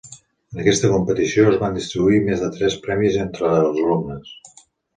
[0.53, 4.37] En aquesta competició, es van distribuir més de tres premis entre els alumnes.